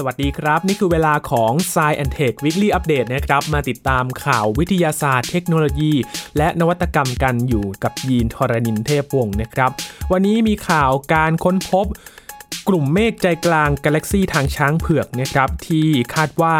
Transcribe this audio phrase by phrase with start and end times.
[0.00, 5.92] สวัสดีครับ นี่คือเวลาของ s ซ e and Tech Weekly Update นะครับ มาติดตามข่าววิทยาศาสตร์เทคโนโลยี
[6.36, 9.70] และนวัตกรรมกันอยู่กับยีนทรณินเทพวงศ์นะครับ
[10.12, 11.86] วันนี้มีข่าวการค้นพบ
[12.68, 16.56] กลุ่มเมฆใจกลางกาแล็กซีทางช้างเผือกนะครับที่คาดว่า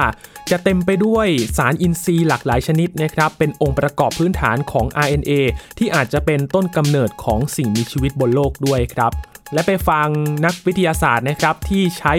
[0.50, 1.26] จะเต็มไปด้วย
[1.56, 5.32] สารอินทรีย์หลากหลายชนิดนะครับเป็นองค์ประกอบพื้นฐานของ RNA
[5.78, 9.12] ที่อาจจะเป็นต้นกำเนิดของสิ่งมีชีวิตบนโลกด้วยครับ
[9.52, 10.08] และไปฟัง
[10.44, 12.14] นักวิทยาศาสตร์นะครับที่ใช้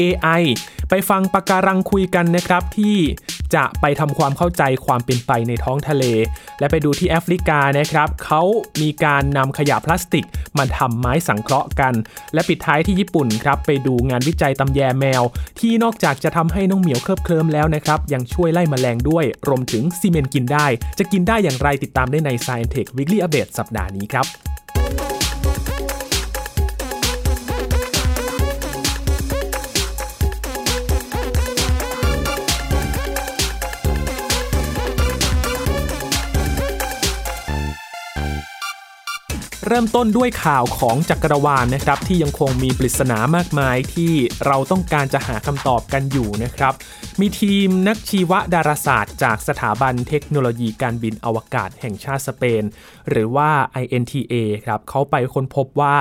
[0.00, 0.42] AI
[0.90, 2.96] ไปฟังปะการังคุยกันนะครับที่
[3.54, 6.04] จะไปทำความเข้าใจความเป็นไปในท้องทะเล
[6.58, 8.42] และไปดูที่แอฟริกานะครับเขา
[8.80, 10.26] มีการนำขยะพลาสติก
[10.58, 11.94] มาทำไม้สังเคราะห์กัน
[12.34, 15.22] และปิดท้ายที่ญี่ปุ่นครับไปดูงานวิจัยตำแยแมว
[15.60, 20.66] ที่นอกจากจะทำให้น้องเหมียวเคลิบเคลิ้มแล้วนะครับยังช่วยไล่มแมลงด้วย รวมถึงซีเมนต์กินได้
[20.98, 24.51] จะกินได้อย่างไรติดตามได้ใน Science Tech Weekly Update สัปดาห์นี้ครับ
[39.66, 44.12] เริ่มต้นด้วยข่าวของจักรวาลนะครับ ที่ยังคงมีปริศนามากมายที่
[44.46, 46.74] เราต้องการจะหาคำตอบกันอยู่นะครับ
[47.20, 52.62] มีทีมนักชีวดาราศาสตร์ จากสถาบันเทคโนโลยีการบินอวกาศแห่งชาติสเปน
[53.08, 53.50] หรือว่า
[53.82, 55.96] INTA ครับเขาไปค้นพบว่า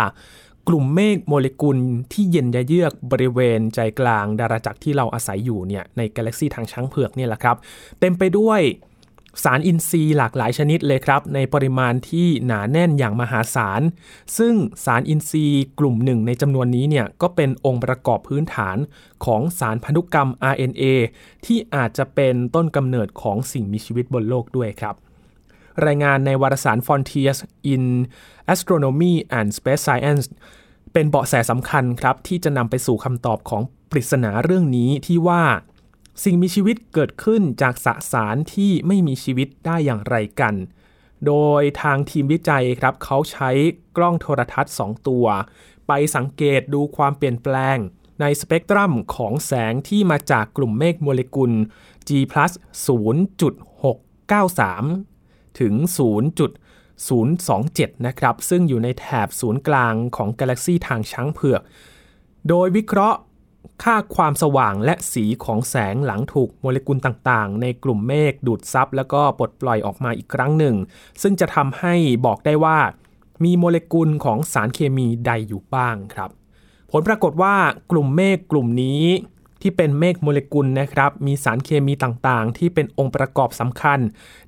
[0.68, 1.78] กลุ่มเมฆโมเลกุล
[2.14, 7.58] ที่เย็นยะเยือกบริเวณใจกลางดาราจักรที่เราอาศัยอยู่เนี่ยในกาแล็กซีทางช้างเผือกเนี่ยแหละครับ
[8.00, 8.62] เต็มไปด้วย
[9.44, 13.82] สารอินทรีย์หลากหลายชนิดเลยครับ ในปริมาณที่หนาแน่นอย่างมหาศาล
[14.38, 14.54] ซึ่ง
[14.86, 18.78] สารอินทรีย์กลุ่มหนึ่งในจำนวนนี้เนี่ยก็เป็นองค์ประกอบพื้นฐาน
[19.26, 20.84] ของสารพันธุกรรม RNA
[21.46, 24.96] ที่อาจจะเป็นต้นกำเนิดของสิ่งมีชีวิตบนโลกด้วยครับ
[25.86, 27.40] รายงานในวารสาร Frontiers
[27.74, 27.84] in
[28.54, 30.26] Astronomy and Space Science
[30.94, 35.44] เป็นเบาะแสสำคัญครับ ที่จะนำไปสู่คำตอบของปริศนาเรื่องนี้ที่ว่า
[36.24, 40.54] สิ่งมีชีวิตเกิดขึ้นจากสสารที่ไม่มีชีวิตได้อย่างไรกัน
[41.28, 43.50] โดยทางทีมวิจัยครับเขาใช้
[43.98, 45.26] กล้องโทรทัศน์ 2 ตัว
[45.88, 47.78] ไปสังเกตดูความเปลี่ยนแปลง
[48.22, 51.52] ในสเปกตรัมของแสงที่มาจากกลุ่มเมฆโมเลกุล
[52.08, 52.10] G+
[52.88, 55.74] 0.693 ถึง
[56.72, 61.62] 0.027 นะครับ ซึ่งอยู่ในแถบศูนย์กลางของกาแล็กซีทางช้างเผือก
[62.50, 63.20] โดยวิเคราะห์
[63.84, 70.76] ค่าความสว่างและสีของแสงหลังถูกโมเลกุลต่างๆ ในกลุ่มเมฆดูดซับแล้วก็ปลดปล่อยออกมาอีกครั้งหนึ่ง
[71.22, 71.96] ซึ่งจะทำให้
[72.26, 72.78] บอกได้ว่า
[73.44, 76.30] มีโมเลกุลของสารเคมีใดอยู่บ้างครับ
[76.92, 77.56] ผลปรากฏว่า
[77.92, 79.04] กลุ่มเมฆกลุ่มนี้
[79.62, 84.00] ที่เป็นเมฆโมเลกุลนะครับ มีสารเคมีต่างๆ ที่เป็นองค์ประกอบสำคัญ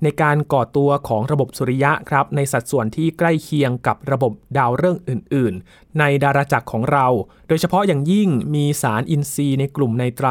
[0.02, 7.06] ในการก่อตัวของระบบสุริยะครับ ในสัดส่วนที่ใกล้เคียงกับระบบดาวฤกษ์อื่น ๆ ในดาราจักรของเรา
[7.48, 10.28] โดยเฉพาะอย่างยิ่งมีสารอินทรีย์ในกลุ่ม nitrile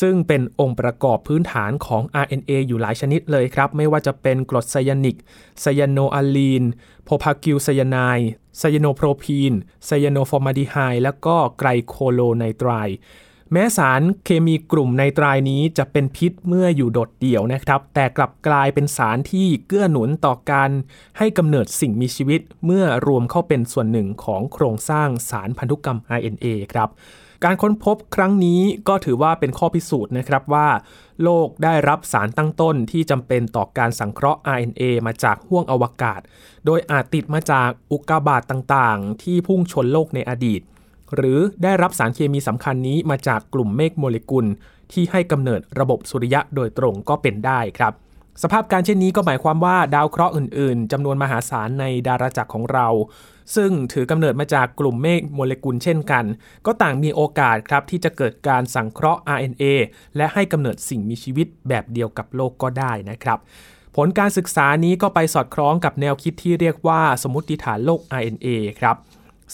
[0.00, 5.16] ซึ่งเป็นองค์ประกอบพื้นฐานของ RNA อยู่หลายชนิดเลยครับ ไม่ว่าจะเป็นกรดไซยานิก
[5.60, 6.64] cyanoallene
[7.04, 12.70] propargyl cyanide cyanopropyne cyanoformaldehyde แล้วก็ glycolonitrile
[13.56, 20.70] แม้สารเคมีกลุ่ม nitrile นี้จะเป็นพิษเมื่ออยู่โดดเดี่ยวนะครับ แต่กลับกลายเป็นสารที่เกื้อหนุนต่อการ
[21.18, 26.88] ให้กำเนิดสิ่งมีชีวิตเมื่อรวมเข้าเป็นส่วนหนึ่งของโครงสร้างสารพันธุกรรม RNA ครับ
[27.44, 30.68] การค้นพบครั้งนี้ก็ถือว่าเป็นข้อพิสูจน์นะครับว่า
[31.22, 36.20] โลกได้รับสารตั้งต้นที่จำเป็นต่อการสังเคราะห์ RNA มาจากห้วงอวกาศ
[36.66, 40.62] โดยอาจติดมาจากอุกกาบาตต่างๆ ที่พุ่งชนโลกในอดีต
[41.14, 44.46] หรือได้รับสารเคมีสำคัญนี้มาจากกลุ่มเมฆโมเลกุล
[44.92, 47.92] ที่ให้กำเนิดระบบสุริยะโดยตรงก็เป็นได้ครับ
[48.42, 52.88] สภาพการเช่นนี้ก็หมายความว่าดาวเคราะห์อื่นๆจำนวนมหาศาลในดาราจักรของเรา
[53.56, 56.24] ซึ่งถือกำเนิดมาจากกลุ่มเมฆโมเลกุลเช่นกัน
[56.66, 59.64] ก็ต่างมีโอกาสครับที่จะเกิดการสังเคราะห์ RNA
[60.16, 63.38] และให้กำเนิดสิ่งมีชีวิตแบบเดียวกับโลกก็ได้นะครับ
[63.96, 68.48] ผลการศึกษานี้ก็ไปสอดคล้องกับแนวคิดที่เรียกว่าสมมติฐานโลก RNA
[68.80, 68.96] ครับ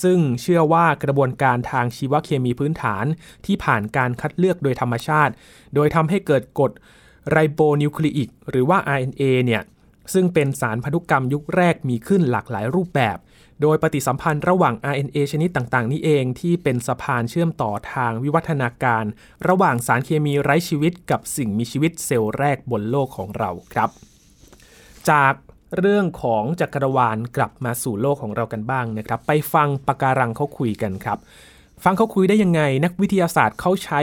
[0.02, 3.04] ซึ่งเชื่อว่ากระบวนการทางชีวเคมีพื้นฐาน
[3.46, 5.32] ที่ผ่านการคัดเลือกโดยธรรมชาติ
[5.74, 6.72] โดยทำให้เกิดกรด
[7.30, 9.62] ไรโบนิวคลีอิกหรือว่า RNA เนี่ย
[10.14, 13.18] ซึ่งเป็นสารพันธุกรรมยุคแรกมีขึ้นหลากหลายรูปแบบ
[13.62, 19.04] โดยปฏิสัมพันธ์ระหว่าง RNA ชนิดต่างๆ นี้เองที่เป็นสะพานเชื่อมต่อทางวิวัฒนาการ
[19.48, 23.90] ระหว่างสารเคมีไร้ชีวิตกับสิ่งมีชีวิตเซลล์แรกบนโลกของเราครับ
[25.10, 25.34] จาก
[25.78, 31.18] เรื่องของจักรวาลกลับมาสู่โลกของเรากันบ้างนะครับ ไปฟังปะการังเขาคุยกันครับ
[31.84, 34.00] ฟังเขาคุยได้ยังไง นักวิทยาศาสตร์เขาใช้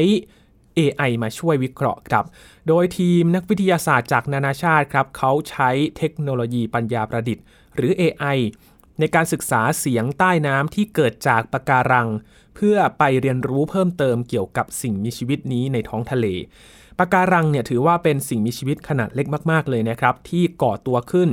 [0.77, 2.25] AI มาช่วยวิเคราะห์ครับ
[2.67, 7.43] โดยทีมนักวิทยาศาสตร์จากนานาชาติครับเขาใช้เทคโนโลยีปัญญาประดิษฐ์
[7.75, 8.37] หรือ AI
[8.99, 12.07] ในการศึกษาเสียงใต้น้ำที่เกิดจากปะการัง
[12.55, 16.25] เพื่อไปเรียนรู้เพิ่มเติมเกี่ยวกับสิ่งมีชีวิตนี้ในท้องทะเล
[16.99, 21.29] ปะการังเนี่ยถือว่าเป็นสิ่งมีชีวิตขนาดเล็กมาก ๆ เลยนะครับ ที่ก่อตัวขึ้น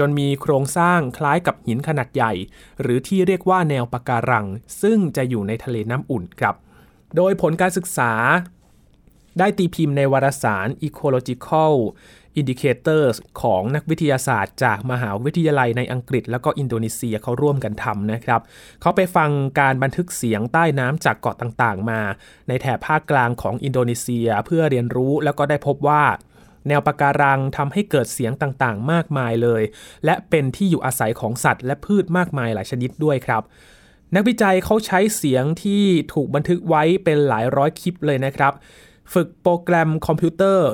[0.00, 2.32] จนมีโครงสร้างคล้ายกับหินขนาดใหญ่
[2.80, 4.46] หรือที่เรียกว่าแนวปะการัง
[4.82, 6.54] ซึ่งจะอยู่ในทะเลน้ำอุ่นครับ
[7.16, 8.12] โดยผลการศึกษา
[9.38, 11.74] ได้ตีพิมพ์ในวารสาร Ecological
[12.40, 18.40] Indicators ของนักวิทยาศาสตร์ จากมหาวิทยาลัยในอังกฤษ แล้วก็อินโดนีเซียเขาร่วมกันทำนะครับ
[18.80, 19.30] เขาไปฟัง
[19.60, 22.00] การบันทึกเสียงใต้น้ำจากเกาะต่างๆ มา
[22.48, 26.02] ในแถบภาคกลางของอินโดนีเซียเพื่อเรียนรู้แล้วก็ได้พบว่า
[26.68, 29.62] แนวปะการังทำให้เกิดเสียงต่างๆ มากมายเลย
[30.04, 33.42] และเป็นที่อยู่อาศัยของสัตว์ และพืชมากมายหลายชนิดด้วยครับ
[34.14, 38.52] นักวิจัยเขาใช้เสียงที่ถูกบันทึกไว้เป็นหลายร้อยคลิปเลยนะครับ
[39.12, 40.68] ฝึกโปรแกรมคอมพิวเตอร์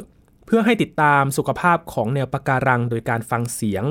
[0.47, 3.85] เพื่อให้ติดตามสุขภาพของแนวปะการังโดยการฟังเสียง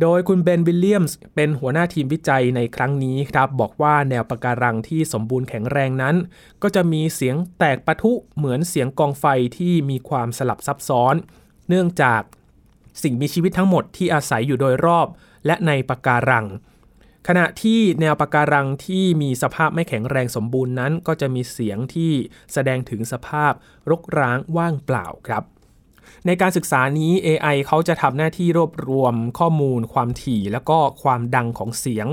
[0.00, 6.16] โดยคุณเบนวิลเลียมส์เป็นหัวหน้าทีมวิจัยในครั้งนี้ครับบอกว่าแนวปะการังที่สมบูรณ์แข็งแรงนั้น
[6.62, 9.24] ก็จะมีเสียงแตกปะทุเหมือนเสียงกองไฟ
[9.56, 11.14] ที่มีความสลับซับซ้อน
[11.68, 12.22] เนื่องจาก
[13.02, 15.06] สิ่งมีชีวิตทั้งหมดที่อาศัยอยู่โดยรอบ
[15.46, 16.46] และในปะการัง
[17.28, 22.12] ขณะที่แนวปะการังที่มีสภาพไม่แข็งแรงสมบูรณ์นั้น ก็จะมีเสียงที่
[22.52, 23.52] แสดงถึงสภาพ
[23.90, 25.44] รกร้างว่างเปล่าครับ
[26.26, 32.06] ในการศึกษานี้ AI เขาจะทำหน้าที่รวบรวมข้อมูล ความถี่ และก็ความดังของเสียง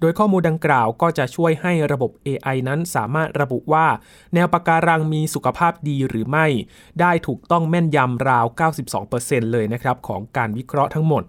[0.00, 3.86] โดยข้อมูลดังกล่าวก็จะช่วยให้ระบบ AI นั้นสามารถระบุว่า
[4.34, 6.46] แนวปะการังมีสุขภาพดีหรือไม่
[7.00, 8.46] ได้ถูกต้องแม่นยำราว
[8.98, 11.24] 92%เลยนะครับของการวิเคราะห์ทั้งหมด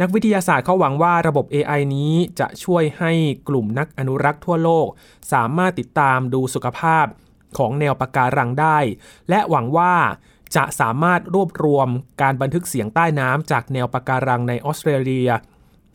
[0.00, 3.12] นักวิทยาศาสตร์เขาหวังว่าระบบ AI นี้จะช่วยให้
[3.48, 4.88] กลุ่มนักอนุรักษ์ทั่วโลก
[5.32, 7.06] สามารถติดตามดูสุขภาพ
[7.58, 8.78] ของแนวปะการังได้
[9.28, 9.94] และหวังว่า
[10.56, 11.88] จะสามารถรวบรวม
[12.22, 15.30] การบันทึกเสียงใต้น้ำจากแนวปะการังในออสเตรเลีย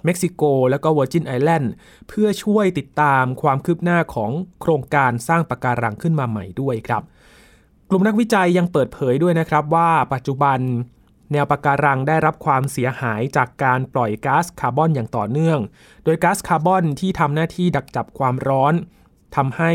[0.06, 1.72] เม็กซิโก และก็เวอร์จินไอแลนด์
[2.08, 4.32] เพื่อช่วยติดตามความคืบหน้าของ
[4.62, 7.04] โครงการสร้างปะการังขึ้นมาใหม่ด้วยครับ
[7.90, 10.60] กลุ่มนักวิจัยยังเปิดเผยด้วยนะครับว่าปัจจุบัน
[11.32, 15.60] แนวปะการังได้รับความเสียหายจากการปล่อยก๊าซคาร์บอนอย่างต่อเนื่อง
[16.04, 18.74] โดยก๊าซคาร์บอนที่ทำหน้าที่ดักจับความร้อน
[19.36, 19.72] ทำให้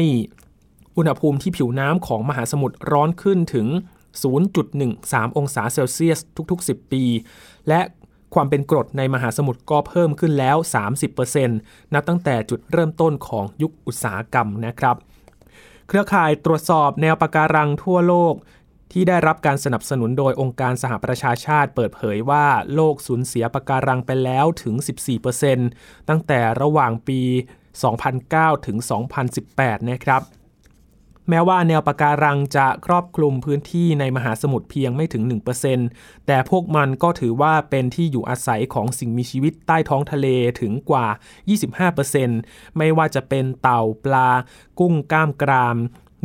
[0.96, 3.66] อุณหภูมิที่ผิวน้ำของมหาสมุทรร้อนขึ้นถึง
[4.24, 6.18] 0.13 องศาเซลเซียส
[6.50, 7.04] ทุกๆ 10 ปี
[7.68, 7.80] และ
[8.34, 10.56] ความเป็นกรดในมหาสมุทรก็เพิ่มขึ้นแล้ว
[11.26, 11.46] 30%
[11.94, 14.96] นับตั้งแต่จุดเริ่มต้นของยุคอุตสาหกรรมนะครับ
[15.88, 18.34] เครือข่ายตรวจสอบแนวปะการังทั่วโลก
[18.92, 24.74] ที่ได้รับการสนับสนุนโดยองค์การสหประชาชาติเปิดเผยว่า โลกสูญเสียปะการังไปแล้วถึง
[25.42, 27.20] 14%ตั้งแต่ระหว่างปี
[27.94, 28.76] 2009 ถึง
[29.32, 30.22] 2018 นะครับ
[31.28, 35.22] แม้ว่าแนวปะการังจะครอบคลุมพื้นที่ในมหาสมุทรเพียงไม่ถึง
[35.74, 40.26] 1%แต่พวกมันก็ถือว่าเป็นที่อยู่อาศัยของสิ่งมีชีวิตใต้ท้องทะเล
[40.60, 41.06] ถึงกว่า
[41.92, 44.28] 25%ไม่ว่าจะเป็นเต่าปลา
[44.78, 45.76] กุ้งก้ามกราม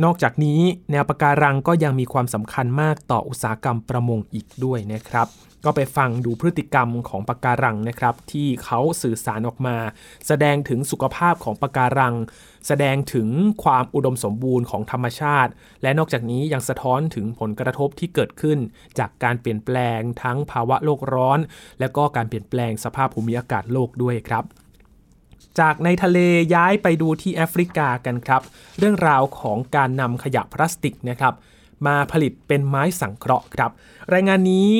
[0.04, 0.60] นอกจากนี้
[0.90, 5.28] แนวปะการังก็ยังมีความสำคัญมากต่ออุตสาหกรรมประมงอีกด้วยนะครับ
[5.64, 9.76] ก็ไปฟังดูพฤติกรรมของปะการังนะครับ ที่เขาสื่อสารออกมา
[10.26, 12.14] แสดงถึงสุขภาพของปะการัง
[12.66, 13.28] แสดงถึง
[13.64, 15.50] ความอุดมสมบูรณ์ของธรรมชาติ
[15.82, 18.58] และนอกจากนี้ยังสะท้อนถึงผลกระทบที่เกิดขึ้น
[18.98, 21.38] จากการเปลี่ยนแปลงทั้งภาวะโลกร้อน
[21.80, 24.44] และก็การเปลี่ยนแปลงสภาพภูมิอากาศโลกด้วยครับ
[25.60, 26.18] จากในทะเล
[26.54, 28.42] ย้ายไปดูที่แอฟริกากันครับ
[28.78, 31.34] เรื่องราวของการนำขยะพลาสติกนะครับ
[31.86, 33.70] มาผลิตเป็นไม้สังเคราะห์ครับ
[34.12, 34.72] รายงานนี้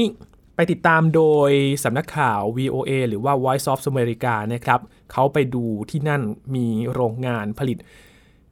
[0.71, 1.51] ติดตามโดย
[1.85, 4.81] สำนักข่าว VOA หรือว่า Voice of America นะครับ
[5.13, 6.23] เขาไปดูที่นั่น
[6.55, 7.79] มีโรงงานผลิต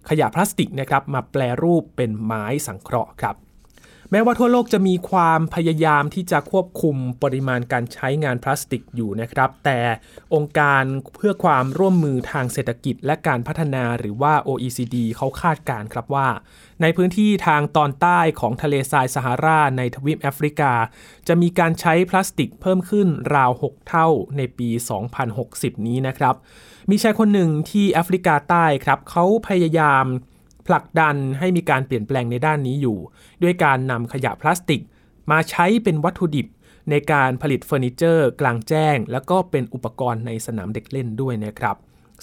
[0.09, 3.37] ขยะพลาสติกนะครับมาแปลรูปเป็นไม้สังเคราะห์ครับ
[4.13, 9.81] แม้ว่าทั่วโลกจะมีความพยายามที่จะควบคุมปริมาณการใช้งานพลาสติกอยู่นะครับ แต่
[10.35, 10.83] องค์การ
[11.17, 16.29] เพื่อความร่วมมือทางเศรษฐกิจและการพัฒนาหรือว่า OECD เขาคาดการครับว่า
[16.83, 20.73] ในพื้นที่ทางตอนใต้ของทะเลทรายซาฮาราในทวีปแอฟริกา
[21.29, 24.69] จะมีการใช้พลาสติกเพิ่มขึ้นราว 6 เท่าในปี
[25.29, 26.35] 2060 นี้นะครับ
[26.91, 30.05] มีชายคนหนึ่งที่แอฟริกาใต้ครับเขาพยายาม
[30.67, 32.99] ผลักดันให้มีการเปลี่ยนแปลงในด้านนี้อยู่
[33.43, 34.81] ด้วยการนำขยะพลาสติก
[35.31, 36.47] มาใช้เป็นวัตถุดิบ
[36.91, 41.77] ในการผลิตเฟอร์นิเจอร์ กลางแจ้ง แล้วก็เป็นอุปกรณ์ในสนามเด็กเล่นด้วยนะครับ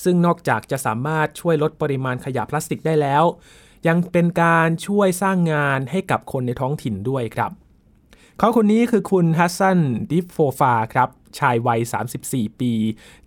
[0.03, 3.23] ซึ่งนอกจากจะสามารถช่วยลดปริมาณขยะพลาสติกได้แล้ว
[3.87, 7.51] ยังเป็นการช่วยสร้างงานให้กับคนในท้องถิ่นด้วยครับ
[8.37, 9.79] เขาคนนี้คือคุณฮัสซัน
[10.11, 11.79] ดิฟโฟฟาครับชายวัย
[12.19, 12.73] 34 ปี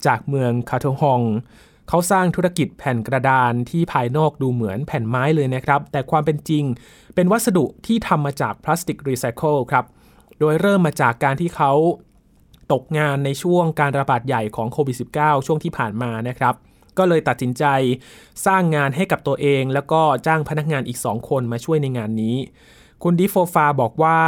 [0.06, 1.22] จากเมืองคาโทฮอง
[1.92, 6.64] เขาสร้างธุรกิจแผ่นกระดานที่ภายนอกดูเหมือนแผ่นไม้เลยนะครับ แต่ความเป็นจริง
[7.14, 9.84] เป็นวัสดุที่ทำมาจากพลาสติกรีไซเคิลครับ
[10.38, 11.72] โดยเริ่มมาจากการที่เขา
[12.72, 16.54] ตกงานในช่วงการระบาดใหญ่ของโควิด -19 ช่วงที่ผ่านมานะครับ
[16.98, 17.64] ก็เลยตัดสินใจ
[18.46, 22.36] สร้างงานให้กับตัวเอง แล้วก็จ้างพนักงานอีก 2 คนมาช่วยในงานนี้
[23.02, 24.18] คุณดิโฟฟาบอกว่า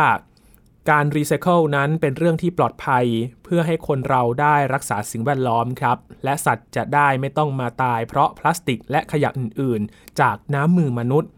[0.91, 3.07] การรีไซเคิลนั้นเป็นเรื่องที่ปลอดภัย
[3.45, 11.31] เพื่อให้คนเราได้รักษาสิ่งแวดล้อมครับ และสัตว์จะได้ไม่ต้องมาตายเพราะพลาสติกและขยะอื่นๆ จากน้ำมือมนุษย์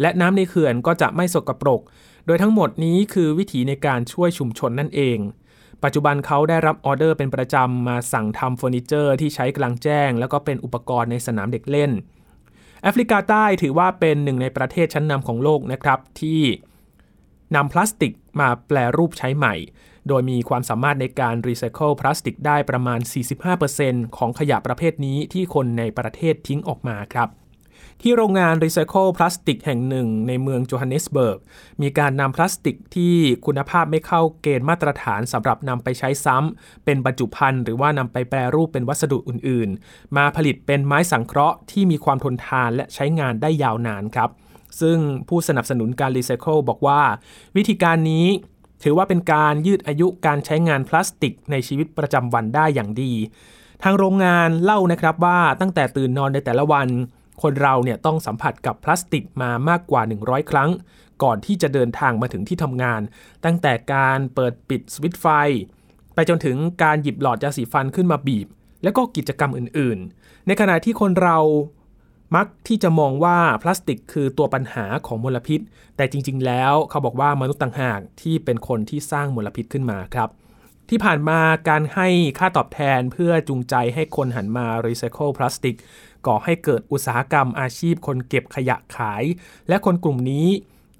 [0.00, 1.80] และน้ำในเขื่อนก็จะไม่สกปรก
[2.26, 5.18] โดยทั้งหมดนี้คือวิธีในการช่วยชุมชนนั่นเอง
[5.82, 11.90] ปัจจุบันเขาได้รับออเดอร์เป็นประจำมาสั่งทำเฟอร์นิเจอร์ที่ใช้กลางแจ้ง แล้วก็เป็นอุปกรณ์ในสนามเด็กเล่น
[12.82, 16.40] แอฟริกาใต้ถือว่าเป็นหนึ่งในประเทศชั้นนำของโลกนะครับที่
[17.56, 19.54] นำพลาสติก มาแปรรูปใช้ใหม่
[20.08, 23.00] โดยมีความสามารถในการรีไซเคิลพลาสติกได้ประมาณ
[23.58, 27.30] 45%ของขยะประเภทนี้ที่คนในประเทศทิ้งออกมาครับ
[28.02, 31.38] ที่โรงงานรีไซเคิลพลาสติกแห่งหนึ่งในเมืองโจฮันเนสเบิร์ก
[31.82, 44.30] มีการนำพลาสติกที่คุณภาพไม่เข้าเกณฑ์มาตรฐานสำหรับนำไปใช้ซ้ำ เป็นบรรจุภัณฑ์หรือว่านำไปแปรรูปเป็นวัสดุอื่นๆ มาผลิตเป็นไม้สังเคราะห์ที่มีความทนทานและใช้งานได้ยาวนานครับ
[44.80, 47.00] ซึ่งผู้สนับสนุนการรีไซเคิลบอกว่า
[47.56, 48.26] วิธีการนี้
[48.82, 53.12] ถือว่าเป็นการยืดอายุการใช้งานพลาสติกในชีวิตประจำวันได้อย่างดี
[53.82, 56.88] ทางโรงงานเล่านะครับว่าตั้งแต่ตื่นนอนในแต่ละวัน
[57.42, 60.70] คนเราเนี่ยต้องสัมผัสกับพลาสติกมามากกว่า 100 ครั้ง
[61.22, 63.00] ก่อนที่จะเดินทางมาถึงที่ทำงาน
[63.44, 65.26] ตั้งแต่การเปิดปิดสวิตไฟ
[66.14, 68.46] ไปจนถึงการหยิบหลอดยาสีฟันขึ้นมาบีบ
[68.82, 71.38] และก็กิจกรรมอื่นๆ ในขณะที่คนเรา
[72.34, 75.60] มักที่จะมองว่าพลาสติกคือตัวปัญหาของมลพิษ
[75.96, 80.28] แต่จริง ๆ แล้วเขาบอกว่ามนุษย์ต่างหากที่เป็นคนที่สร้างมลพิษขึ้นมาครับ
[80.88, 85.76] ที่ผ่านมาการให้ค่าตอบแทนเพื่อจูงใจให้คนหันมารีไซเคิลพลาสติก
[86.26, 89.24] ก่อให้เกิดอุตสาหกรรมอาชีพคนเก็บขยะขาย
[89.68, 90.48] และคนกลุ่มนี้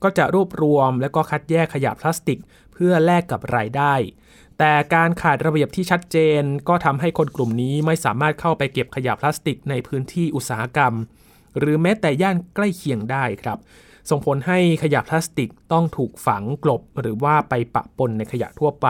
[0.02, 2.38] ก็จะรวบรวมและก็คัดแยกขยะพลาสติก
[2.72, 3.94] เพื่อแลกกับรายได้
[4.58, 10.92] แต่การขาดระเบียบที่ชัดเจน ก็ทำให้คนกลุ่มนี้ไม่สามารถเข้าไปเก็บขยะพลาสติกในพื้นที่อุตสาหกรรม
[11.58, 13.58] หรือแม้แต่ย่านใกล้เคียงได้ครับ
[14.10, 18.86] ส่งผลให้ขยะพลาสติกต้องถูกฝังกลบหรือว่าไปปะปนในขยะทั่วไป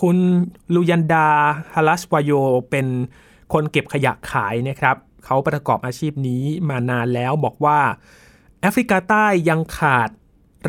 [0.00, 0.16] คุณ
[0.74, 1.28] ลูยันดา
[1.74, 2.32] ฮาลัสวายโย
[2.70, 2.86] เป็น
[3.52, 7.80] คนเก็บขยะขายนะครับเขาประกอบอาชีพนี้มานานแล้วบอกว่า
[8.60, 10.10] แอฟริกาใต้ยังขาด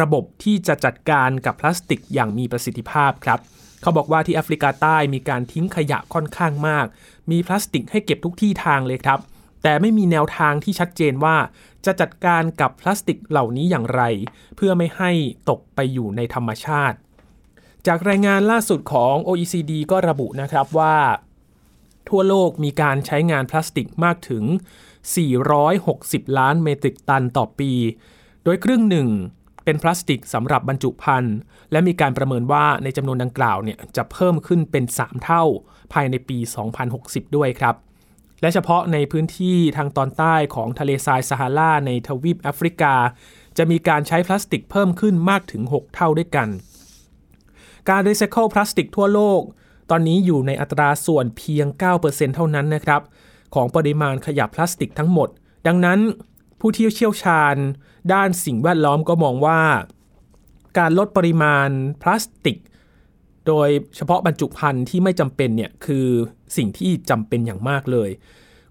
[0.02, 3.40] ระบบที่จะจัดการกับพลาสติกอย่างมีประสิทธิภาพครับ
[3.82, 6.86] เขาบอกว่าที่แอฟริกาใต้มีการทิ้งขยะค่อนข้างมาก
[7.32, 9.20] มีพลาสติกให้เก็บทุกที่ทางเลยครับ
[9.64, 11.36] แต่ไม่มีแนวทางที่ชัดเจนว่า
[11.86, 14.02] จะจัดการกับพลาสติกเหล่านี้อย่างไร
[14.56, 15.12] เพื่อไม่ให้
[15.50, 16.98] ตกไปอยู่ในธรรมชาติ
[17.88, 20.98] จากรายงานล่าสุดของ OECD ก็ระบุนะครับว่า
[22.10, 24.44] ทั่วโลกมีการใช้งานพลาสติกมากถึง
[25.22, 27.72] 460 ล้านเมตริกตันต่อปี
[28.44, 29.10] โดยครึ่งหนึ่ง
[29.64, 31.36] เป็นพลาสติกสำหรับบรรจุภัณฑ์
[31.72, 35.44] และมีการประเมินว่าในจำนวนดังกล่าวเนี่ยจะเพิ่มขึ้นเป็น 3 เท่า
[35.94, 36.38] ภายในปี
[36.88, 37.76] 2060 ด้วยครับ
[38.42, 42.94] และเฉพาะในพื้นที่ทางตอนใต้ของทะเลทรายซาฮาราในทวีปแอฟริกา
[43.58, 46.48] จะมีการใช้พลาสติกเพิ่มขึ้นมากถึง 6 เท่าด้วยกัน
[47.90, 49.42] การรีไซเคิลพลาสติกทั่วโลก
[49.90, 51.68] ตอนนี้อยู่ในอัตราส่วนเพียง
[52.02, 53.02] 9%เท่านั้นนะครับ
[53.56, 55.30] ของปริมาณขยะพลาสติกทั้งหมด
[55.68, 56.00] ดังนั้น
[56.60, 57.56] ผู้ที่เชี่ยวชาญ
[58.14, 59.62] ด้านสิ่งแวดล้อมก็มองว่า
[60.78, 61.70] การลดปริมาณ
[62.02, 62.58] พลาสติก
[63.48, 66.08] โดยเฉพาะบรรจุภัณฑ์ที่ไม่จำเป็นเนี่ยคือ
[66.58, 68.10] สิ่งที่จำเป็นอย่างมากเลย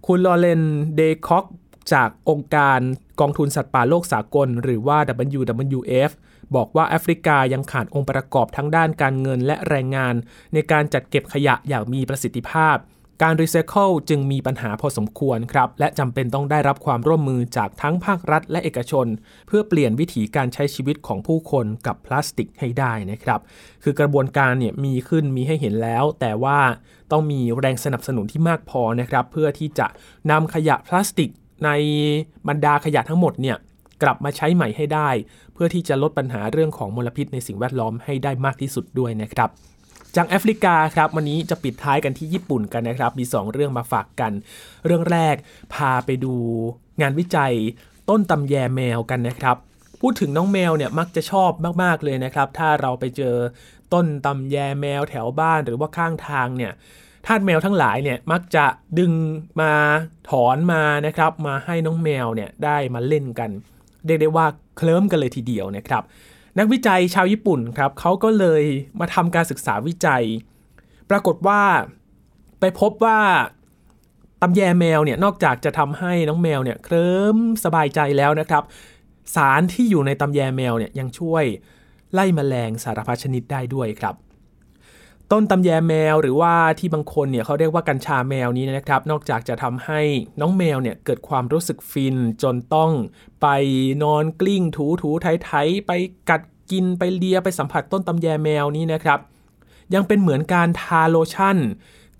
[0.06, 0.62] คุณลอเรน
[0.96, 1.44] เดคอก
[1.92, 2.80] จากองค์การ
[3.20, 4.98] กองทุนสัตว์ป่าโลกสากล หรือว่า
[5.36, 6.10] WWF
[6.56, 10.14] บอกว่าแอฟริกายังขาดองค์ประกอบทั้งด้านการเงินและแรงงาน
[10.54, 12.76] ในการจัดเก็บขยะอย่างมีประสิทธิภาพ
[13.22, 19.06] การรีไซเคิลจึงมีปัญหาพอสมควรครับ และจำเป็นต้องได้รับความร่วมมือจากทั้งภาครัฐและเอกชน
[19.46, 23.40] เพื่อเปลี่ยนวิถีการใช้ชีวิตของผู้คนกับพลาสติกให้ได้นะครับ
[23.82, 26.58] คือกระบวนการเนี่ยมีขึ้นมีให้เห็นแล้ว แต่ว่า
[27.12, 29.86] ต้องมีแรงสนับสนุนที่มากพอนะครับ เพื่อที่จะ
[30.30, 31.30] นำขยะพลาสติก
[31.64, 31.70] ใน
[32.48, 33.56] บรรดาขยะทั้งหมดเนี่ย
[34.02, 35.10] กลับมาใช้ใหม่ให้ได้
[35.54, 39.50] เพื่อที่จะลดปัญหาเรื่องของมลพิษในสิ่งแวดล้อมให้ได้มากที่สุดด้วยนะครับ
[40.16, 44.32] จากแอฟริกาครับวันนี้จะปิดท้ายกันที่ญี่ปุ่นกันนะครับ มี 2 เรื่องมาฝากกัน
[44.86, 45.36] เรื่องแรก
[45.74, 46.34] พาไปดู
[47.00, 47.54] งานวิจัย
[48.08, 49.56] ต้นตำแยแมวกันนะครับ
[50.00, 51.50] พูดถึงน้องแมวเนี่ยมักจะชอบ
[51.82, 53.36] มากๆเลยนะครับ ถ้าเราไปเจอ
[53.94, 56.72] ต้นตำแยแมวแถวบ้านหรือว่าข้างทางเนี่ย
[57.26, 58.66] ทาสแมวทั้งหลายเนี่ยมักจะ
[58.98, 59.12] ดึง
[59.60, 59.72] มา
[60.30, 63.50] ถอนมานะครับ มาให้น้องแมวเนี่ยได้มาเล่นกัน
[64.06, 64.46] เรียกได้ว่า
[64.76, 66.02] เคลิ้มกันเลยทีเดียวนะครับ
[66.58, 68.62] นักวิจัยชาวญี่ปุ่นครับเขาก็เลย
[69.00, 70.24] มาทำการศึกษาวิจัย
[71.10, 71.60] ปรากฏว่า
[72.60, 73.18] ไปพบว่า
[74.42, 78.62] ตำแยแมวเนี่ยนอกจากจะทำให้น้องแมวเนี่ยเคลิ้มสบายใจแล้วนะครับ
[79.34, 81.44] สารที่อยู่ในตำแยแมวเนี่ยยังช่วย
[82.12, 84.14] ไล่มแมลงสารพัดชนิดได้ด้วยครับ
[85.32, 90.00] ต้นตำแยแมวหรือว่าที่บางคนเนี่ยเขาเรียกว่ากัญชาแมวนี้นะครับ นอกจากจะทำให้
[90.40, 92.92] น้องแมวเนี่ยเกิดความรู้สึกฟินจนต้อง
[93.42, 93.46] ไป
[94.02, 95.50] นอนกลิ้งถูถูไถไถ
[95.86, 95.92] ไป
[96.30, 99.18] กัดกินไปเลียไปสัมผัสต้นตำแยแมวนี้นะครับ
[99.94, 101.56] ยังเป็นเหมือนการทาโลชั่น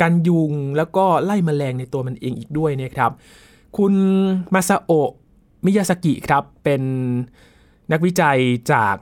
[0.01, 3.11] กันยุงแล้วก็ไล่มแมลงในตัวมันเองอีกด้วยนะครับ
[3.77, 3.93] คุณ
[4.55, 5.11] มาซาโอะ
[5.65, 6.83] มิยาสกิครับเป็น
[7.93, 8.39] นักวิจัย
[8.73, 8.95] จาก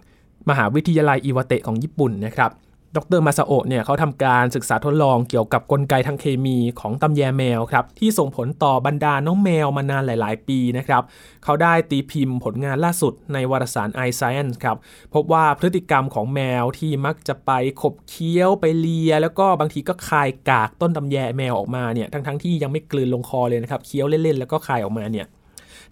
[0.49, 2.50] มหาวิทยาลัยอิวาเตะของญี่ปุ่นนะครับ
[2.96, 11.02] ดรมาซาโอะเนี่ยเขาทำการศึกษาทดลองเกี่ยวกับกลไกทางเคมีของตำแยแมวครับที่ส่งผลต่อบรรดาน้องแมวมานานหลาย ๆ ปีนะครับ
[11.44, 14.76] เขาได้ตีพิมพ์ผลงานล่าสุดในวารสาร iScience ครับ
[15.14, 17.50] พบว่าพฤติกรรมของแมวที่มักจะไป
[17.82, 25.26] ขบเคี้ยวไปเลีย แล้วก็บางทีก็คายกากต้นตำแยแมวออกมาเนี่ยทั้งๆที่ยังไม่กลืนลงคอเลยนะครับเคี้ยวเล่น ๆ แล้วก็คายออกมาเนี่ย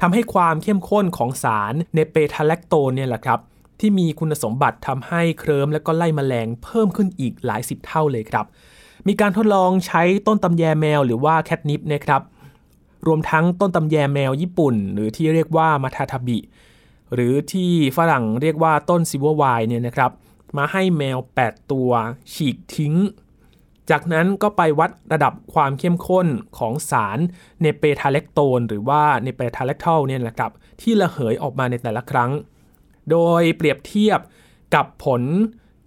[0.01, 3.41] ทำให้ความเข้มข้นของสารเนเปทาแลคโตนเนี่ยแหละครับ
[3.83, 8.47] ที่มีคุณสมบัติทำให้เคลิ้มและก็ไล่มแมลงเพิ่มขึ้นอีกหลายสิบเท่าเลยครับ
[9.09, 12.23] มีการทดลองใช้ต้นตำแยแมวหรือว่าแคทนิปนะครับ
[13.07, 16.39] รวมทั้งต้นตำแยแมวญี่ปุ่น หรือที่เรียกว่ามาทาทาบิ
[17.15, 20.11] หรือที่ฝรั่งเรียกว่าต้นซิววายเนี่ยนะครับ
[20.57, 21.91] มาให้แมว 8 ตัว
[22.33, 22.95] ฉีกทิ้ง
[23.91, 26.27] จากนั้นก็ไปวัดระดับความเข้มข้น
[26.59, 27.19] ของสาร
[27.61, 32.31] เนเปทาเลกโตน หรือว่าเนเปทาเลกทัลเนี่ยนะครับที่ระเหยออกมาในแต่ละครั้ง
[33.11, 34.21] โดยเปรียบเทียบ
[34.75, 35.23] กับผล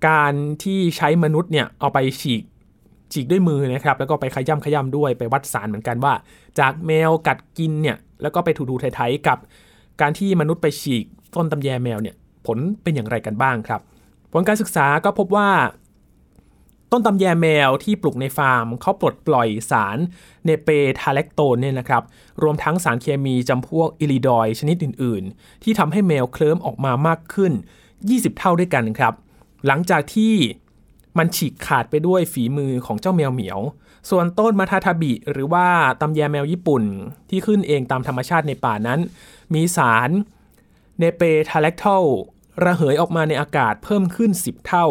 [0.07, 2.43] การที่ใช้มนุษย์เนี่ยเอาไปฉีก
[3.13, 6.13] ฉีกด้วยมือนะครับ แล้วก็ไปขย่ำขย่ำด้วยไปวัดสารเหมือนกันว่า
[6.59, 9.37] จากแมวกัดกินเนี่ยแล้วก็ไปถูๆไถๆกับ
[10.01, 11.05] การที่มนุษย์ไปฉีก
[11.35, 13.81] ต้นตำแยแมวเนี่ยผลเป็นอย่างไรกันบ้างครับ
[14.33, 15.49] ผลการศึกษาก็พบว่า
[16.91, 19.97] ต้นตำแยแมวที่ปลูกในฟาร์มเขาปลดปล่อยสาร
[20.45, 22.03] เนเปทาเลกโตนเนี่ยนะครับ
[22.43, 27.53] รวมทั้งสารเคมีจำพวกอิริดอยชนิดอื่น ๆ ที่ทำให้แมวเคลิ้มออกมามากขึ้น
[27.95, 29.13] 20 เท่าด้วยกันครับ
[29.65, 30.33] หลังจากที่
[31.17, 33.59] มันฉีกขาดไปด้วยฝีมือของเจ้าแมวเหมียว
[34.09, 35.67] ส่วนต้นมาทาทาบิ หรือว่า
[36.01, 36.83] ตำแยแมวญี่ปุ่น
[37.29, 38.99] ที่ขึ้นเองตามธรรมชาติในป่านั้น
[39.53, 40.09] มีสาร
[40.97, 42.03] เนเปทาเลกทัล
[42.63, 44.87] ระเหยออกมาในอากาศเพิ่มขึ้น 10 เท่า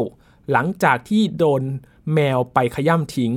[0.53, 1.63] หลังจากที่โดน
[2.15, 3.33] แมวไปขย่ำทิ้ง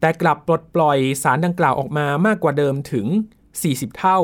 [0.00, 3.06] แต่กลับปลดปล่อยสารดังกล่าวออกมามากกว่าเดิมถึง
[3.52, 4.18] 40 เท่า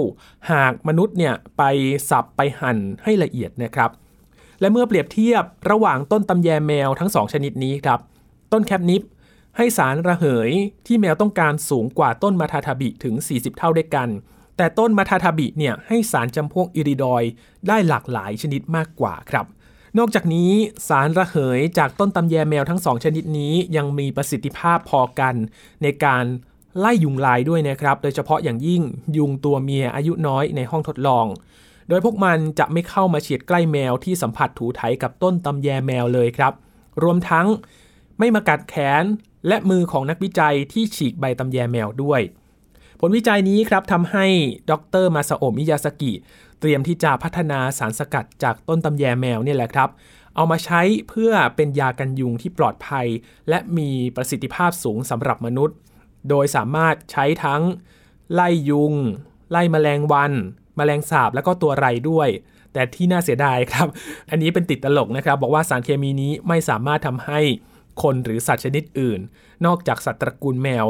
[0.53, 1.63] หากมนุษย์เนี่ยไป
[2.11, 3.91] สับไปหั่นให้ละเอียดนะครับ
[4.61, 8.01] และเมื่อเปรียบเทียบระหว่างต้นตำแยแมวทั้งสองชนิดนี้ครับ
[8.53, 9.03] ต้นแคปนิป
[9.57, 10.51] ให้สารระเหย
[10.87, 14.09] ที่แมวต้องการสูงกว่าต้นมาทาทาบิถึง 40 เท่าด้วยกัน
[14.57, 17.23] แต่ต้นมาทาทาบิเนี่ยให้สารจำพวกอิริดอย
[17.69, 19.47] ได้หลากหลายชนิดมากกว่าครับ
[19.99, 20.51] นอกจากนี้
[20.89, 25.35] สารระเหยจากต้นตำแยแมวทั้งสองชนิดนี้ยังมีประสิทธิภาพพอกัน
[25.83, 26.25] ในการ
[26.79, 28.83] ไล่ยุงลายด้วยนะครับ โดยเฉพาะอย่างยิ่ง
[29.17, 31.27] ยุงตัวเมียอายุน้อยในห้องทดลอง
[31.89, 36.53] โดยพวกมันจะไม่เข้ามาเฉียดใกล้แมวที่สัมผัสถูไถกับต้นตำแยแมวเลยครับ
[37.03, 37.47] รวมทั้ง
[38.19, 39.05] ไม่มากัดแขน
[39.49, 42.21] และมือของนักวิจัยที่ฉีกใบตำแยแมวด้วย
[43.01, 44.27] ผลวิจัยนี้ครับทำให้
[44.71, 44.73] ด
[45.03, 46.13] รมาซาโอมิยาสกิ
[46.61, 49.89] เตรียมที่จะพัฒนาสารสกัดจากต้นตำแยแมวนี่แหละครับ
[50.37, 53.07] เอามาใช้เพื่อเป็นยากันยุงที่ปลอดภัย
[53.49, 55.77] และมีประสิทธิภาพสูงสำหรับมนุษย์
[56.29, 57.63] โดยสามารถใช้ทั้ง
[58.33, 58.95] ไล่ยุง
[59.51, 60.33] ไล่มแมลงวัน
[60.79, 62.29] มแมลงสาบแล้วก็ตัวไรด้วย
[62.73, 63.89] แต่ที่น่าเสียดายครับ
[64.31, 67.41] อันนี้เป็นติดตลกนะครับ บอกว่าสารเคมีนี้ไม่สามารถทำให้
[68.03, 69.21] คนหรือสัตว์ชนิดอื่น
[69.67, 70.87] นอกจากสัตว์ตระกูลแมว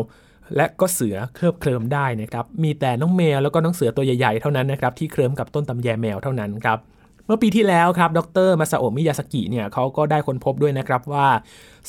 [0.56, 6.78] และก็เสือเคลือบเคลิมได้นะครับ มีแต่น้องแมวแล้วก็น้องเสือตัวใหญ่ๆเท่านั้นนะครับที่เคลิมกับต้นตำแยแมวเท่านั้นครับ
[7.26, 11.28] เมื่อปีที่แล้วครับดรมาซาโอมิยาสกิเนี่ยเขาก็ได้ค้นพบด้วยนะครับว่า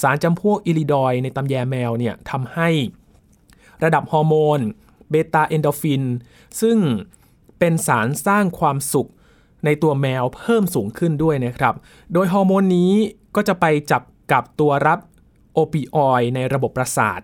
[0.01, 2.69] สารจำพวก iridoid ในตำแยแมวเนี่ยทำให้
[3.83, 4.59] ระดับฮอร์โมน
[5.09, 6.03] beta-endorphin
[6.61, 6.77] ซึ่ง
[7.59, 9.09] เป็นสารสร้างความสุข
[9.65, 11.73] ในตัวแมวเพิ่มสูงขึ้นด้วยนะครับ
[12.13, 12.91] โดยฮอร์โมนนี้
[13.35, 14.99] ก็จะไปจับกับตัวรับ
[15.53, 17.19] opioid ในระบบประสาท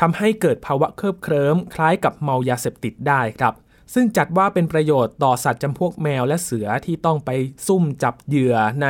[0.00, 3.54] ทำให้เกิดภาวะเคลิบเคลิ้มคล้ายกับเมายาเสพติดได้ครับ
[3.94, 7.30] ซึ่งจัดว่าเป็นประโยชน์ต่อสัตว์จำพวกแมวและเสือที่ต้องไป
[7.66, 8.88] ซุ่มจับเหยื่อใน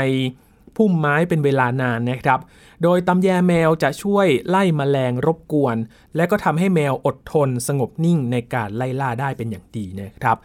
[0.77, 2.40] พุ่มไม้เป็นเวลานานนะครับ
[2.83, 5.77] โดยตำแยแมวจะช่วยไล่มแมลงรบกวน
[6.17, 10.37] และก็ทำให้แมวอดทนสงบนิ่งในการไล่ล่าได้เป็นอย่างดีนะครับ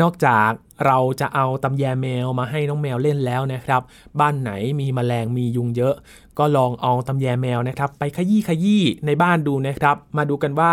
[0.00, 0.48] นอกจาก
[0.86, 3.82] เราจะเอาตำแยแมวมาให้น้องแมวเล่นแล้วนะครับ
[4.20, 5.94] บ้านไหนมีมแมลงมียุงเยอะ
[6.38, 10.72] ก็ลองเอาตำแยแมวนะครับ ไปขยี้ขยี้ในบ้านดูนะครับ มาดูกันว่า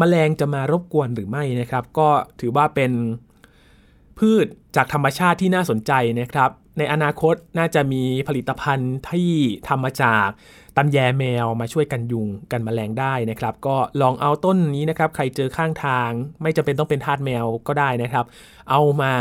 [0.00, 2.08] มาแมลงจะมารบกวนหรือไม่นะครับ ก็
[2.40, 2.92] ถือว่าเป็น
[4.18, 9.32] พืชจากธรรมชาติที่น่าสนใจนะครับ ในอนาคตน่าจะมีผลิตภัณฑ์ที่
[9.68, 10.26] ทำมาจาก
[10.76, 16.10] ตำแยแมวมาช่วยกันยุงกันมแมลงได้นะครับ ก็ลองเอาต้นนี้นะครับ ใครเจอข้างทาง
[16.42, 18.24] ไม่จำเป็นต้องเป็นทาสแมวก็ได้นะครับ
[18.70, 19.12] เอามา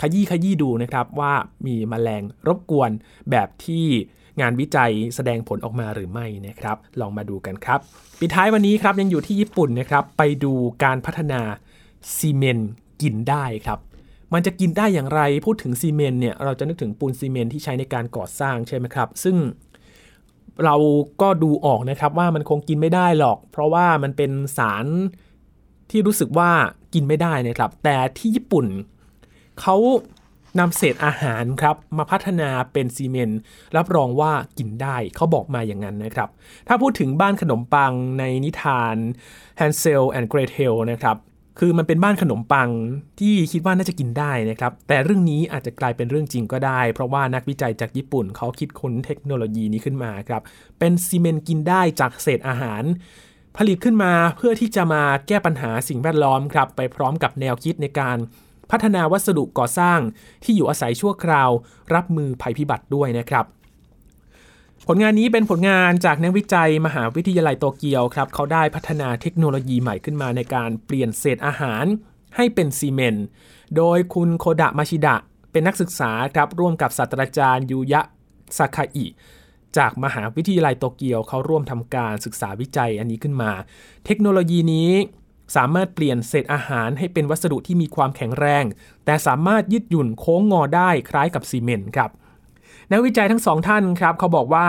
[0.00, 1.32] ขยี้ขยี้ดูนะครับว่า
[1.66, 2.90] มีมแมลงรบกวน
[3.30, 3.86] แบบที่
[4.40, 7.80] งานวิจัยแสดงผลออกมาหรือไม่นะครับ ลองมาดูกันครับ
[8.20, 10.52] ปิดท้ายวันนี้ครับยังอยู่ที่ญี่ปุ่นนะครับ ไปดู
[10.84, 11.40] การพัฒนา
[12.16, 12.70] ซีเมนต์
[13.02, 13.78] กินได้ครับ
[14.32, 19.36] มันจะกินได้อย่างไรพูดถึงซีเมนต์เนี่ยเราจะนึกถึงปูนซีเมนต์ที่ใช้ในการก่อสร้างใช่ไหมครับ ซึ่ง
[20.64, 20.76] เรา
[21.22, 24.86] ก็ดูออกนะครับว่ามันคงกินไม่ได้หรอก เพราะว่ามันเป็นสาร
[25.90, 26.50] ที่รู้สึกว่า
[26.94, 28.66] กินไม่ได้นะครับ แต่ที่ญี่ปุ่น
[29.60, 29.76] เขา
[30.58, 33.40] นำเศษอาหารครับมาพัฒนาเป็นซีเมนต์
[33.76, 36.28] รับรองว่ากินได้เขาบอกมาอย่างนั้นนะครับ
[36.68, 38.96] ถ้าพูดถึงบ้านขนมปังในนิทาน
[39.60, 41.16] Hansel and Gretel นะครับ
[41.60, 42.70] คือมันเป็นบ้านขนมปัง
[43.20, 50.42] ที่คิดว่าน่าจะกินได้นะครับ แต่เรื่องนี้อาจจะกลายเป็นเรื่องจริงก็ได้ เพราะว่านักวิจัยจากญี่ปุ่นเขาคิดค้นเทคโนโลยีนี้ขึ้นมาครับ
[50.78, 52.82] เป็นซีเมนต์กินได้จากเศษอาหาร
[53.56, 58.18] ผลิตขึ้นมาเพื่อที่จะมาแก้ปัญหาสิ่งแวดล้อมครับ ไปพร้อมกับแนวคิดในการ
[58.70, 60.00] พัฒนาวัสดุก่อสร้าง
[60.44, 61.50] ที่อยู่อาศัยชั่วคราว
[61.94, 63.44] รับมือภัยพิบัติด้วยนะครับ
[64.90, 71.84] ผลงานนี้เป็นผลงานจากนักวิจัยมหาวิทยาลัยโตเกียวครับ เขาได้พัฒนาเทคโนโลยีใหม่ขึ้นมาในการเปลี่ยนเศษอาหาร
[72.36, 73.26] ให้เป็นซีเมนต์
[73.76, 75.16] โดยคุณโคดะมาชิดะ
[75.52, 78.02] เป็นนักศึกษาครับร่วมกับศาสตราจารย์ยูยะ
[78.56, 79.06] ซาคาอิ
[79.76, 83.52] จากมหาวิทยาลัยโตเกียวเขาร่วมทำการศึกษาวิจัยอันนี้ขึ้นมา
[84.06, 84.90] เทคโนโลยีนี้
[85.56, 88.64] สามารถเปลี่ยนเศษอาหารให้เป็นวัสดุที่มีความแข็งแรง
[89.04, 92.12] แต่สามารถยืดหยุ่นโค้งงอได้คล้ายกับซีเมนต์ครับ
[92.92, 94.68] นักวิจัยทั้งสองท่านครับเขาบอกว่า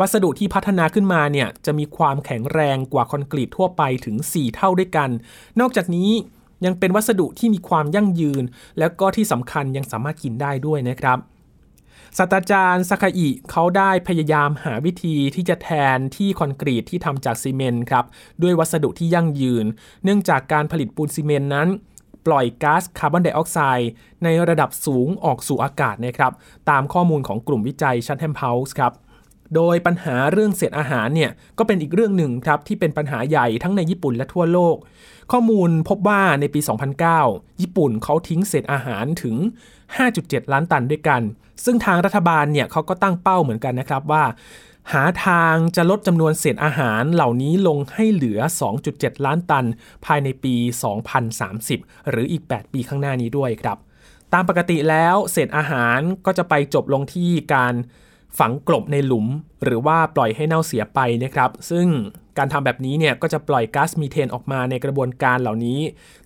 [0.00, 5.10] วัสดุที่พัฒนาขึ้นมาเนี่ยจะมีความแข็งแรงกว่าคอนกรีตทั่วไปถึง 4 เท่าด้วยกัน
[5.60, 6.10] นอกจากนี้
[6.64, 8.44] ยังเป็นวัสดุที่มีความยั่งยืน
[8.78, 11.18] แล้วก็ที่สำคัญยังสามารถกินได้ด้วยนะครับ
[12.18, 18.04] ศาสตราจารย์สคาอิเขาได้พยายามหาวิธีที่จะแทนที่คอนกรีตที่ทำจากซีเมนต์ครับ
[18.42, 19.66] ด้วยวัสดุที่ยั่งยืน
[20.04, 21.68] เนื่องจากการผลิตปูนซีเมนต์นั้น
[22.26, 23.90] ปล่อยก๊าซคาร์บอนไดออกไซด์
[24.24, 26.32] ในระดับสูงออกสู่อากาศนะครับ
[26.70, 28.92] ตามข้อมูลของกลุ่มวิจัยชั t แ a ม h าส์ครับ
[29.54, 34.76] โดยปัญหาเรื่องเศษอาหารเนี่ยก็เป็นอีกเรื่องหนึ่งครับที่เป็นปัญหาใหญ่ทั้งในญี่ปุ่นและทั่วโลก
[35.32, 36.60] ข้อมูลพบว่าในปี
[37.10, 39.36] 2009 ญี่ปุ่นเขาทิ้งเศษอาหารถึง
[39.94, 41.22] 5.7 ล้านตันด้วยกัน
[41.64, 44.24] ซึ่งทางรัฐบาลเนี่ยเขาก็ตั้งเป้าเหมือนกันนะครับว่า
[44.92, 48.40] หาทางจะลดจำนวนเศษอาหารเหล่านี้ลงให้เหลือ
[48.82, 49.64] 2.7 ล้านตัน
[50.06, 50.54] ภายในปี
[51.32, 53.78] 2030 หรืออีก 8 ปีข้างหน้านี้ด้วยครับ
[54.32, 57.74] ตามปกติแล้วเศษอาหารก็จะไปจบลงที่การ
[58.38, 59.26] ฝังกลบในหลุม
[59.64, 61.86] หรือว่าปล่อยให้เน่าเสียไปนะครับ ซึ่ง
[62.38, 65.80] การทำแบบนี้เนี่ยก็จะปล่อยก๊าซมีเทนออกมาในกระบวนการเหล่านี้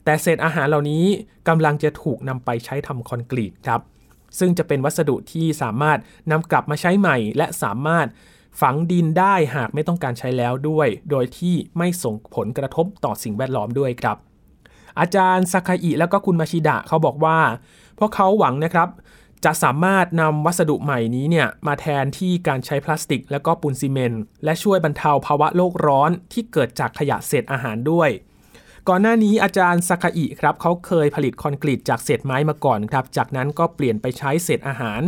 [0.04, 1.04] แต่เศษอาหารเหล่านี้
[1.48, 3.80] กำลังจะถูกนำไปใช้ทำคอนกรีตครับ
[4.38, 5.98] ซึ่งจะเป็นวัสดุที่สามารถ
[6.30, 8.06] นำกลับมาใช้ใหม่ และสามารถ
[8.60, 14.16] ฝังดินได้หากไม่ต้องการใช้แล้วด้วย โดยที่ไม่ส่งผลกระทบต่อสิ่งแวดล้อมด้วยครับ
[15.00, 17.38] อาจารย์ซาคาอิและก็คุณมาชิดะเขาบอกว่า
[17.98, 18.88] พวกเขาหวังนะครับ
[19.44, 28.10] จะสามารถนำวัสดุใหม่นี้เนี่ยมาแทนที่การใช้พลาสติก และก็ปูนซีเมนต์และช่วยบรรเทาภาวะโลกร้อนที่เกิดจากขยะเศษอาหารด้วย
[28.88, 35.00] ก่อนหน้านี้อาจารย์ซาคาอิครับเขาเคยผลิตคอนกรีตจากเศษไม้มาก่อนครับ จากนั้นก็เปลี่ยนไปใช้เศษอาหาร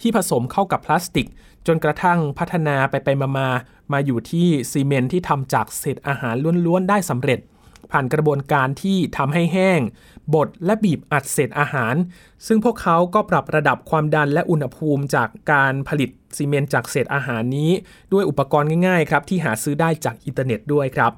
[0.00, 1.28] ที่ผสมเข้ากับพลาสติก
[1.66, 3.48] จนกระทั่งพัฒนาไปไปมามา
[3.92, 6.34] มาอยู่ที่ซีเมนต์ที่ทำจากเศษอาหาร
[6.66, 7.40] ล้วนๆได้สำเร็จ
[7.92, 9.80] ผ่านกระบวนการที่ทำให้แห้ง
[10.34, 11.94] บดและบีบอัดเศษอาหาร
[12.46, 17.70] ซึ่งพวกเขาก็ปรับระดับความดันและอุณหภูมิจากการผลิตซีเมนต์จากเศษอาหารนี้
[18.12, 21.12] ด้วยอุปกรณ์ง่ายๆครับที่หาซื้อได้จากอินเทอร์เน็ตด้วยครับ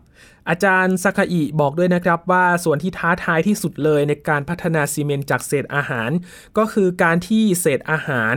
[0.48, 6.10] อาจารย์ซาคาอิบอกด้วยนะครับว่าส่วนที่ท้าทายที่สุดเลยในการพัฒนาซีเมนต์จากเศษอาหาร
[6.58, 8.36] ก็คือการที่เศษอาหาร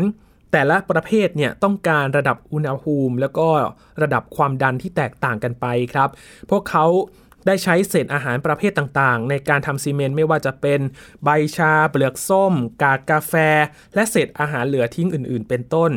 [0.51, 3.47] แต่ละประเภทเนี่ยต้องการระดับอุณหภูมิ แล้วก็
[4.01, 6.09] ระดับความดันที่แตกต่างกันไปครับ
[6.49, 6.85] พวกเขา
[7.47, 10.79] ได้ใช้เศษอาหารประเภทต่างๆ ในการทำซีเมนต์ไม่ว่าจะเป็น
[11.23, 13.33] ใบชา เปลือกส้ม กากกาแฟ
[13.95, 15.91] และเศษอาหารเหลือทิ้งอื่น ๆ เป็นต้น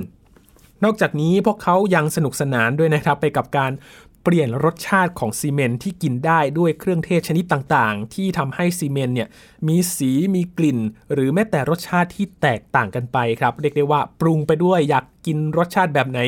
[0.84, 3.72] นอกจากนี้พวกเขายังสนุกสนานด้วยนะครับไปกับการ
[4.24, 9.28] เปลี่ยนรสชาติของซีเมนต์ที่กินได้ด้วยเครื่องเทศชนิดต่างๆ ที่ทำให้ซีเมนต์เนี่ย
[9.68, 10.78] มีสีมีกลิ่น
[11.12, 16.20] หรือแม้แต่รสชาติที่แตกต่างกันไปครับ เรียกได้ว่าปรุงไปด้วยอยากกินรสชาติแบบไหน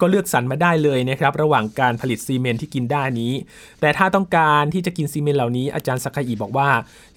[0.00, 3.32] ก็เลือกสรรมาได้เลยนะครับระหว่างการผลิตซีเมนต์ที่กินได้นี้
[3.80, 6.68] แต่ถ้าต้องการที่จะกินซีเมนต์เหล่านี้อาจารย์ซาคาอิบอกว่า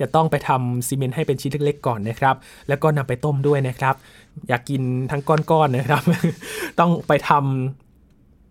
[0.02, 2.36] จะต้องไปทำซีเมนต์ให้เป็นชิ้นเล็กๆก่อนนะครับ
[2.69, 3.96] แล้วก็นำไปต้มด้วยนะครับ
[4.48, 6.02] อย่ากินทั้งก้อนๆนะครับ
[6.80, 7.83] ต้องไปทำ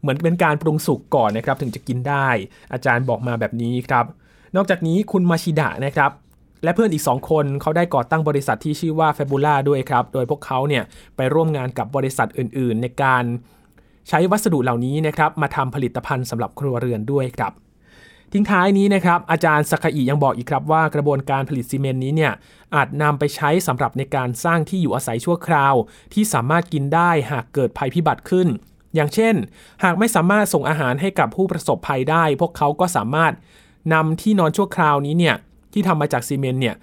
[0.03, 2.29] เหมือนเป็นการปรุงสุกก่อนนะครับถึงจะกินได้
[2.73, 4.05] อาจารย์บอกมาแบบนี้ครับ
[4.57, 6.11] นอกจากนี้คุณมาชิดะนะครับ
[6.65, 10.85] และเพื่อนอีก 2 คนเขาได้ก่อตั้งบริษัทที่ชื่อว่า f a b u l a ด้วยครับ โดยพวกเขาเนี่ย
[11.17, 13.25] ไปร่วมงานกับบริษัทอื่น ๆ ในการ
[14.09, 17.53] ใช้วัสดุเหล่านี้นะครับมาทำผลิตภัณฑ์สำหรับครัวเรือนด้วยครับ
[18.33, 22.33] ทิ้งท้ายนี้นะครับอาจารย์สกอิยังบอกอีกครับว่ากระบวนการผลิตซีเมนต์นี้เนี่ย
[22.75, 25.75] อาจนำไปใช้สำหรับในการสร้างที่อยู่อาศัยชั่วคราว
[26.15, 28.49] ที่สามารถกินได้หากเกิดภัยพิบัติขึ้น
[28.94, 29.35] อย่างเช่น
[29.85, 33.33] หากไม่สามารถส่งอาหารให้กับผู้ประสบภัยได้ พวกเขาก็สามารถ
[33.94, 35.37] นำที่นอนชั่วคราวนี้เนี่ย
[35.72, 36.76] ที่ทำมาจากซีเมนต์เนี่ย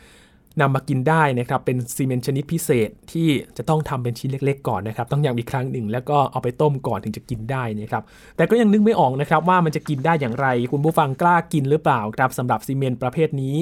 [0.61, 8.03] นำมากินได้นะครับเป็นซีเมนต์ชนิดพิเศษที่จะต้องทำเป็นชิ้นเล็ก ๆ ก่อนนะครับ ต้องย้ำอีกครั้งหนึ่งแล้วก็เอาไปต้มก่อนถึงจะกินได้นะครับ
[8.35, 13.55] แต่ก็ยังนึกไม่ออกนะครับว่ามันจะกินได้อย่างไร คุณผู้ฟังกล้ากินหรือเปล่าครับสำหรับซีเมนต์ประเภทนี้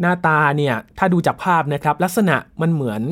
[0.00, 3.02] หน้าตาเนี่ยถ้าดูจากภาพนะครับลักษณะมันเหมือน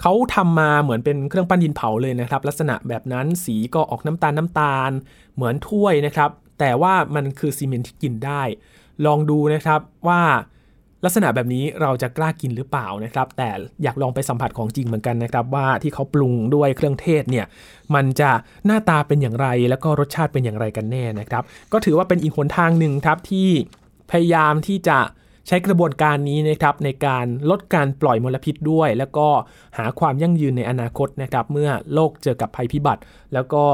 [0.00, 4.90] เขาทำมาเหมือนเป็นเครื่องปั้นดินเผาเลยนะครับ ลักษณะแบบนั้นสีก็ออกน้ำตาลน้ำตาล
[5.34, 6.30] เหมือนถ้วยนะครับ
[6.60, 8.42] แต่ว่ามันคือซีเมนต์ที่กินได้
[9.06, 10.22] ลองดูนะครับว่า
[11.04, 13.50] ลักษณะแบบนี้เราจะกล้ากินหรือเปล่านะครับ แต่
[13.82, 17.46] อยากลองไปสัมผัสของจริงเหมือนกันนะครับ ว่าที่เขาปรุงด้วยเครื่องเทศเนี่ย
[17.94, 18.30] มันจะ
[18.66, 23.48] หน้าตาเป็นอย่างไร แล้วก็รสชาติเป็นอย่างไรกันแน่นะครับ ก็ถือว่าเป็นอีกหนทางหนึ่งครับที่
[24.10, 24.98] พยายามที่จะ
[25.46, 29.28] ใช้กระบวนการนี้นะครับในการลดการปล่อยมลพิษด้วย แล้วก็
[29.78, 33.02] หาความยั่งยืนในอนาคตนะครับเมื่อโลกเจอกับภัยพิบัติ
[33.34, 33.64] แล้วก็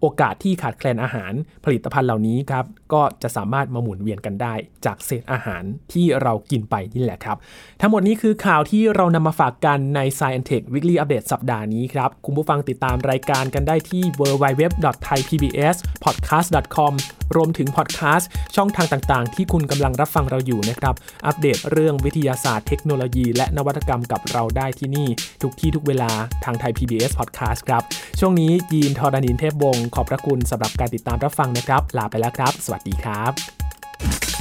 [0.00, 1.32] โอกาสที่ขาดแคลนอาหาร
[1.64, 4.54] ผลิตภัณฑ์เหล่านี้ครับก็จะสามารถมาหมุนเวียนกันได้
[4.86, 7.36] จากเศษอาหารที่เรากินไปนี่แหละครับ
[7.80, 16.92] ทั้งหมดนี้คือข่าวที่เรานำมาฝากกันใน Science Tech Weekly Update สัปดาห์นี้ครับ คุณผู้ฟังติดตามรายการกันได้ที่ www.thaipbspodcast.com
[17.36, 20.94] รวมถึงพอดแคสต์ช่องทางต่างๆ ที่คุณกำลังรับฟังเราอยู่นะครับ
[21.26, 25.08] อัปเดตเรื่องวิทยาศาสตร์เทคโนโลยี และนวัตกรรมกับเราได้ที่นี่
[25.42, 26.10] ทุกที่ทุกเวลา
[26.44, 27.82] ทางไทย PBS Podcast ครับ
[28.20, 34.35] ช่วงนี้ยีนทอรานินเทพวงศขอบพระคุณสำหรับการติดตามรับฟังนะครับ ลาไปแล้วครับ สวัสดีครับ